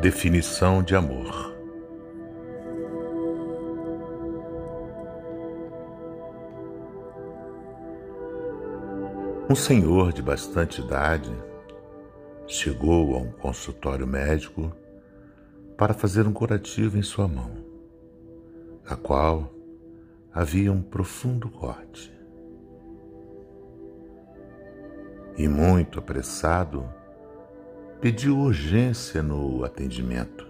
Definição 0.00 0.80
de 0.80 0.94
amor. 0.94 1.52
Um 9.50 9.56
senhor 9.56 10.12
de 10.12 10.22
bastante 10.22 10.80
idade 10.80 11.32
chegou 12.46 13.16
a 13.16 13.18
um 13.18 13.32
consultório 13.32 14.06
médico 14.06 14.70
para 15.76 15.92
fazer 15.92 16.28
um 16.28 16.32
curativo 16.32 16.96
em 16.96 17.02
sua 17.02 17.26
mão, 17.26 17.50
na 18.88 18.94
qual 18.94 19.52
havia 20.32 20.70
um 20.70 20.80
profundo 20.80 21.50
corte. 21.50 22.16
E 25.36 25.48
muito 25.48 25.98
apressado, 25.98 26.88
pediu 28.00 28.38
urgência 28.38 29.22
no 29.24 29.64
atendimento, 29.64 30.46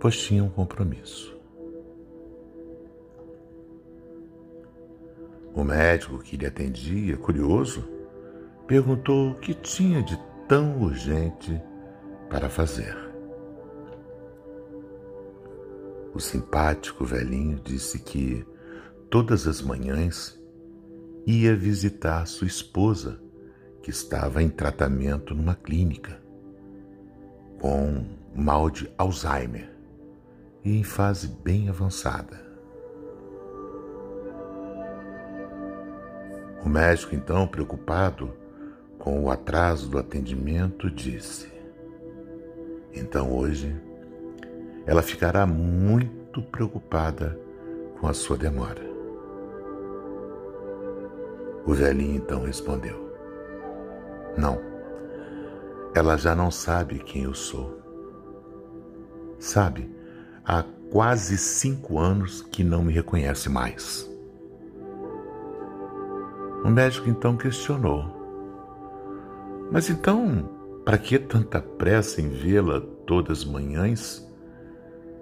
pois 0.00 0.16
tinha 0.16 0.42
um 0.42 0.48
compromisso. 0.48 1.38
O 5.54 5.62
médico 5.62 6.18
que 6.18 6.38
lhe 6.38 6.46
atendia, 6.46 7.18
curioso, 7.18 7.86
perguntou 8.66 9.32
o 9.32 9.34
que 9.34 9.52
tinha 9.52 10.02
de 10.02 10.18
tão 10.48 10.80
urgente 10.80 11.60
para 12.30 12.48
fazer. 12.48 12.96
O 16.14 16.20
simpático 16.20 17.04
velhinho 17.04 17.60
disse 17.62 17.98
que 17.98 18.46
todas 19.10 19.46
as 19.46 19.60
manhãs 19.60 20.40
ia 21.26 21.54
visitar 21.54 22.26
sua 22.26 22.46
esposa, 22.46 23.20
que 23.82 23.90
estava 23.90 24.42
em 24.42 24.48
tratamento 24.48 25.34
numa 25.34 25.54
clínica, 25.54 26.29
com 27.60 28.04
mal 28.34 28.70
de 28.70 28.90
Alzheimer 28.96 29.70
e 30.64 30.78
em 30.78 30.82
fase 30.82 31.28
bem 31.28 31.68
avançada. 31.68 32.40
O 36.64 36.68
médico, 36.68 37.14
então, 37.14 37.46
preocupado 37.46 38.32
com 38.98 39.24
o 39.24 39.30
atraso 39.30 39.88
do 39.88 39.98
atendimento, 39.98 40.90
disse: 40.90 41.50
Então 42.92 43.32
hoje 43.32 43.74
ela 44.86 45.02
ficará 45.02 45.46
muito 45.46 46.42
preocupada 46.42 47.38
com 47.98 48.06
a 48.06 48.14
sua 48.14 48.36
demora. 48.36 48.82
O 51.66 51.72
velhinho 51.72 52.16
então 52.16 52.44
respondeu: 52.44 53.14
Não, 54.36 54.69
ela 55.94 56.16
já 56.16 56.34
não 56.34 56.50
sabe 56.50 56.98
quem 56.98 57.24
eu 57.24 57.34
sou. 57.34 57.78
Sabe, 59.38 59.90
há 60.44 60.62
quase 60.90 61.36
cinco 61.38 61.98
anos 61.98 62.42
que 62.42 62.62
não 62.62 62.84
me 62.84 62.92
reconhece 62.92 63.48
mais. 63.48 64.08
O 66.64 66.68
médico 66.68 67.08
então 67.08 67.36
questionou: 67.36 68.04
Mas 69.70 69.88
então, 69.88 70.48
para 70.84 70.98
que 70.98 71.18
tanta 71.18 71.60
pressa 71.60 72.20
em 72.20 72.28
vê-la 72.28 72.80
todas 73.06 73.40
as 73.40 73.44
manhãs? 73.44 74.30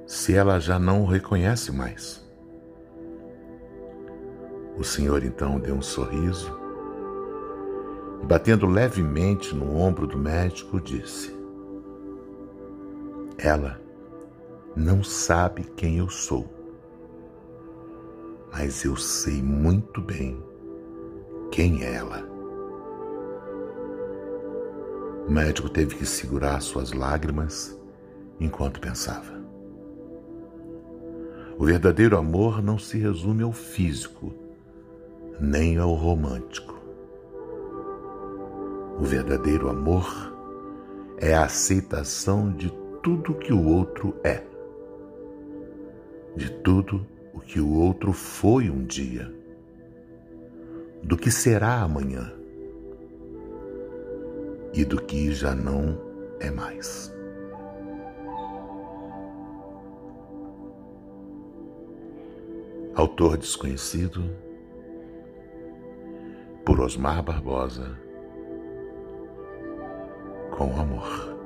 se 0.09 0.35
ela 0.35 0.59
já 0.59 0.79
não 0.79 1.03
o 1.03 1.07
reconhece 1.07 1.71
mais? 1.71 2.27
O 4.79 4.83
Senhor 4.83 5.23
então 5.23 5.61
deu 5.61 5.75
um 5.75 5.83
sorriso 5.83 6.58
batendo 8.29 8.67
levemente 8.67 9.57
no 9.57 9.75
ombro 9.75 10.07
do 10.07 10.19
médico, 10.19 10.79
disse: 10.79 11.35
Ela 13.39 13.81
não 14.77 15.03
sabe 15.03 15.65
quem 15.75 15.97
eu 15.97 16.11
sou, 16.11 16.47
mas 18.53 18.85
eu 18.85 18.97
sei 18.97 19.43
muito 19.43 20.03
bem 20.03 20.39
quem 21.51 21.83
é 21.83 21.95
ela. 21.95 22.29
O 25.27 25.31
médico 25.31 25.71
teve 25.71 25.95
que 25.95 26.05
segurar 26.05 26.61
suas 26.61 26.93
lágrimas 26.93 27.79
enquanto 28.39 28.79
pensava. 28.79 29.39
O 31.59 31.65
verdadeiro 31.65 32.17
amor 32.17 32.63
não 32.63 32.79
se 32.79 32.99
resume 32.99 33.43
ao 33.43 33.53
físico, 33.53 34.33
nem 35.41 35.79
ao 35.79 35.95
romântico. 35.95 36.78
O 39.01 39.05
verdadeiro 39.05 39.69
amor 39.69 40.09
é 41.19 41.33
a 41.33 41.45
aceitação 41.45 42.51
de 42.51 42.69
tudo 43.01 43.33
que 43.35 43.53
o 43.53 43.65
outro 43.65 44.13
é, 44.25 44.43
de 46.35 46.51
tudo 46.63 47.07
o 47.33 47.39
que 47.39 47.61
o 47.61 47.73
outro 47.75 48.13
foi 48.13 48.69
um 48.69 48.85
dia, 48.85 49.33
do 51.01 51.17
que 51.17 51.31
será 51.31 51.81
amanhã 51.81 52.33
e 54.75 54.85
do 54.85 55.01
que 55.01 55.31
já 55.31 55.55
não 55.55 55.97
é 56.41 56.51
mais. 56.51 57.15
Autor 62.97 63.39
desconhecido, 63.39 64.25
por 66.65 66.81
Osmar 66.81 67.23
Barbosa, 67.23 68.08
com 70.59 70.77
amor. 70.81 71.38